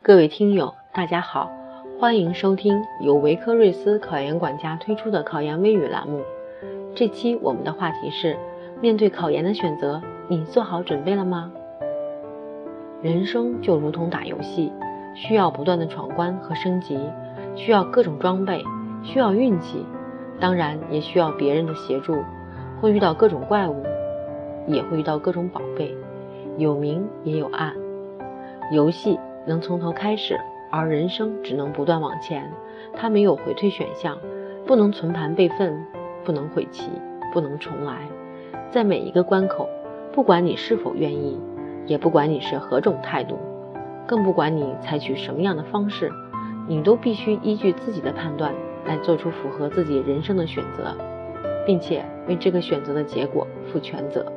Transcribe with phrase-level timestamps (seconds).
[0.00, 1.50] 各位听友，大家好，
[1.98, 6.22] 欢迎收听由维科瑞斯考研管家推出的考研微语栏目。
[6.94, 8.38] 这期我们的话题是：
[8.80, 11.52] 面对考研的选择，你做好准备了吗？
[13.02, 14.72] 人生就如同打游戏，
[15.14, 16.98] 需要不断的闯关和升级，
[17.56, 18.64] 需要各种装备，
[19.02, 19.84] 需要运气，
[20.40, 22.16] 当然也需要别人的协助，
[22.80, 23.82] 会遇到各种怪物，
[24.68, 25.94] 也会遇到各种宝贝，
[26.56, 27.74] 有明也有暗。
[28.72, 29.18] 游戏。
[29.48, 30.38] 能从头开始，
[30.70, 32.52] 而人生只能不断往前，
[32.94, 34.16] 它没有回退选项，
[34.66, 35.84] 不能存盘备份，
[36.22, 36.90] 不能悔棋，
[37.32, 38.02] 不能重来。
[38.70, 39.66] 在每一个关口，
[40.12, 41.40] 不管你是否愿意，
[41.86, 43.38] 也不管你是何种态度，
[44.06, 46.12] 更不管你采取什么样的方式，
[46.68, 48.54] 你都必须依据自己的判断
[48.84, 50.94] 来做出符合自己人生的选择，
[51.64, 54.30] 并且为这个选择的结果负全责。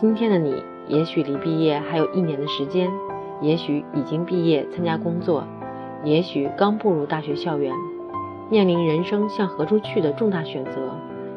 [0.00, 0.60] 今天的你。
[0.88, 2.90] 也许离毕业还有一年的时间，
[3.42, 5.44] 也许已经毕业参加工作，
[6.02, 7.74] 也许刚步入大学校园，
[8.50, 10.94] 面临人生向何处去的重大选择：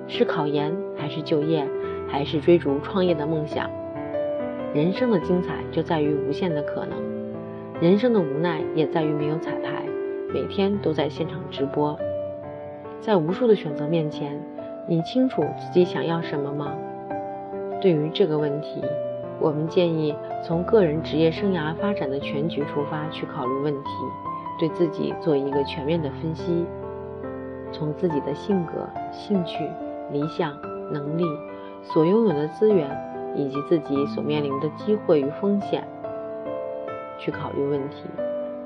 [0.07, 1.67] 是考研还是就业，
[2.07, 3.69] 还是追逐创业的梦想？
[4.73, 6.97] 人生的精彩就在于无限的可能，
[7.81, 9.83] 人生的无奈也在于没有彩排，
[10.33, 11.99] 每天都在现场直播。
[13.01, 14.39] 在无数的选择面前，
[14.87, 16.71] 你清楚自己想要什么吗？
[17.81, 18.81] 对于这个问题。
[19.41, 23.89] 我们建议从个人职业生涯发展的全局出发去考虑问题，
[24.59, 26.63] 对自己做一个全面的分析，
[27.71, 29.67] 从自己的性格、兴趣、
[30.11, 30.55] 理想、
[30.93, 31.23] 能力、
[31.81, 32.87] 所拥有的资源
[33.35, 35.87] 以及自己所面临的机会与风险
[37.17, 38.03] 去考虑问题。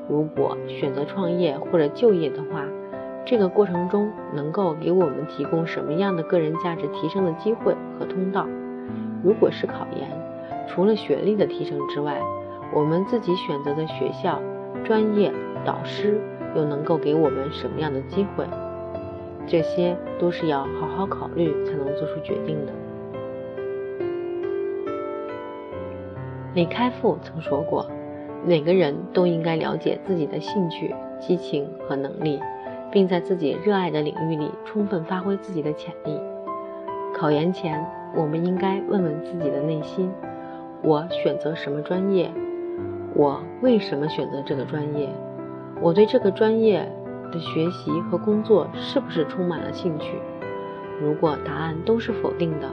[0.10, 2.66] 如果选择创业或者就业的话，
[3.26, 8.46] 这个过程中能够给我们提供什么样的个人价值提升的机会和通道？
[9.24, 10.25] 如果是考研。
[10.68, 12.20] 除了学历的提升之外，
[12.74, 14.42] 我们自己选择的学校、
[14.84, 15.32] 专业、
[15.64, 16.20] 导师
[16.56, 18.46] 又能够给我们什么样的机会？
[19.48, 22.74] 这些都是要好好考虑才能做出决定的。
[26.56, 27.86] 李开复曾说过
[28.44, 32.40] ：“每个人都应该了解自己的兴趣、激情和能力，
[32.92, 36.20] 并在自己热爱的领域里充分发挥自己的潜力。”
[37.14, 40.12] 考研前，我们应该问问自己的内心。
[40.88, 42.32] 我选择什么专业？
[43.16, 45.10] 我为什么选择这个专业？
[45.82, 46.88] 我对这个专业
[47.32, 50.20] 的学习和工作是不是充满了兴趣？
[51.02, 52.70] 如果答案都是否定的，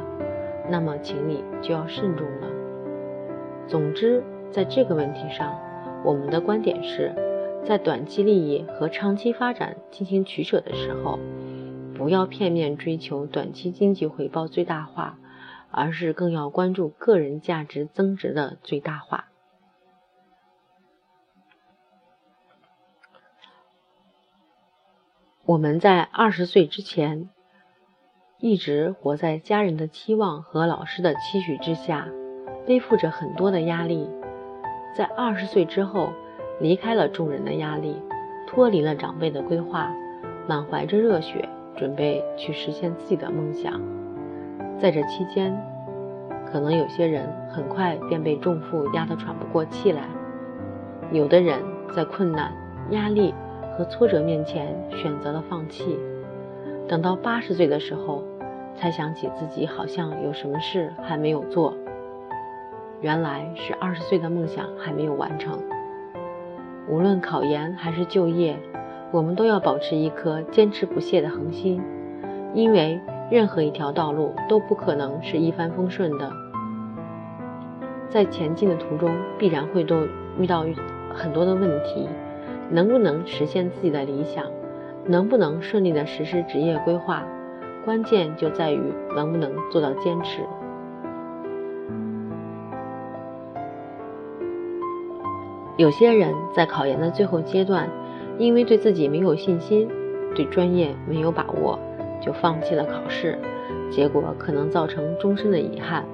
[0.68, 2.48] 那么请你就要慎重了。
[3.66, 5.58] 总之，在这个问题上，
[6.04, 7.10] 我们的观点是，
[7.64, 11.18] 在短期利益和长期发展进行取舍的时候，
[11.94, 15.16] 不要片面追求短期经济回报最大化。
[15.72, 19.24] 而是更要关注个人价值增值的最大化。
[25.44, 27.28] 我们在二十岁之前，
[28.38, 32.08] 一直活在家人的期望和老师的期许之下，
[32.64, 34.08] 背负着很多的压力；
[34.96, 36.12] 在二十岁之后，
[36.60, 38.00] 离开了众人的压力，
[38.46, 39.92] 脱离了长辈的规划，
[40.46, 44.01] 满怀着热血，准备去实现自己的梦想。
[44.80, 45.56] 在这期间，
[46.50, 50.02] 可能有些人很快便被重负压得喘不过气来；
[51.12, 51.60] 有的人
[51.94, 52.52] 在困难、
[52.90, 53.32] 压力
[53.76, 55.96] 和挫折面前选择了放弃，
[56.88, 58.24] 等到八十岁的时候，
[58.74, 61.72] 才想起自己好像有什么事还没有做，
[63.00, 65.58] 原来是二十岁的梦想还没有完成。
[66.88, 68.56] 无论考研还是就业，
[69.12, 71.80] 我们都要保持一颗坚持不懈的恒心，
[72.52, 73.00] 因为。
[73.32, 76.31] 任何一条道路都不可能是一帆风顺的，
[78.10, 80.06] 在前进的途中必然会都
[80.38, 80.66] 遇到
[81.15, 82.06] 很多的问题。
[82.69, 84.44] 能不能实现自己的理想，
[85.06, 87.22] 能不能顺利的实施职业规划，
[87.87, 90.43] 关键就在于能不能做到坚持。
[95.78, 97.88] 有些人在考研的最后阶段，
[98.37, 99.88] 因为对自己没有信心，
[100.35, 101.78] 对专业没有把握。
[102.22, 103.36] 就放弃了考试，
[103.90, 106.04] 结果可能造成终身的遗憾。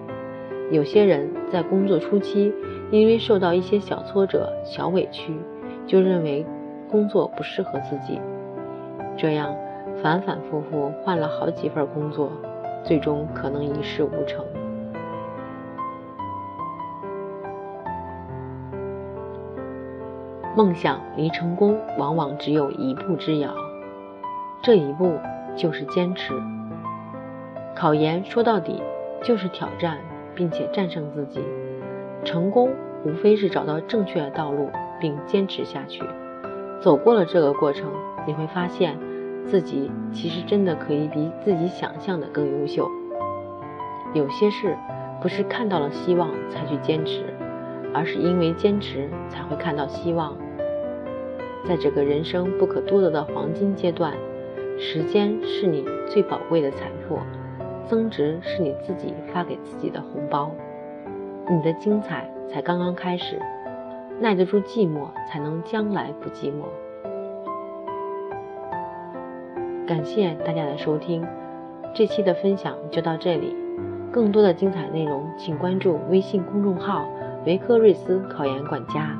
[0.70, 2.52] 有些人在工作初期，
[2.90, 5.34] 因为受到一些小挫折、小委屈，
[5.86, 6.44] 就认为
[6.90, 8.18] 工作不适合自己，
[9.16, 9.54] 这样
[10.02, 12.32] 反反复复换了好几份工作，
[12.82, 14.44] 最终可能一事无成。
[20.56, 23.54] 梦想离成功往往只有一步之遥，
[24.60, 25.12] 这一步。
[25.58, 26.32] 就是坚持。
[27.76, 28.80] 考研说到底
[29.22, 29.98] 就是挑战，
[30.34, 31.42] 并且战胜自己。
[32.24, 32.70] 成功
[33.04, 34.70] 无非是找到正确的道路
[35.00, 36.02] 并坚持下去。
[36.80, 37.90] 走过了这个过程，
[38.26, 38.96] 你会发现
[39.44, 42.88] 自己其实真的可以比自己想象的更优秀。
[44.14, 44.76] 有些事
[45.20, 47.22] 不是看到了希望才去坚持，
[47.92, 50.36] 而是因为坚持才会看到希望。
[51.66, 54.14] 在这个人生不可多得的黄金阶段，
[54.80, 57.18] 时间是你最宝贵的财富，
[57.84, 60.52] 增值是你自己发给自己的红包。
[61.50, 63.40] 你的精彩才刚刚开始，
[64.20, 66.66] 耐得住寂寞，才能将来不寂寞。
[69.84, 71.26] 感谢大家的收听，
[71.92, 73.56] 这期的分享就到这里。
[74.12, 77.04] 更多的精彩内容，请关注微信公众号
[77.44, 79.18] “维科瑞斯考研管家”。